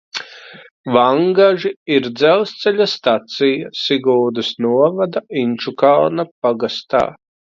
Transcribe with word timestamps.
Vangaži 0.93 1.71
ir 1.97 2.07
dzelzceļa 2.21 2.87
stacija 2.93 3.69
Siguldas 3.81 4.49
novada 4.67 5.23
Inčukalna 5.43 6.27
pagastā. 6.47 7.03